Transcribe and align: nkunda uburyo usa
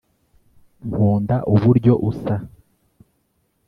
nkunda 0.87 1.35
uburyo 1.53 1.93
usa 2.09 2.35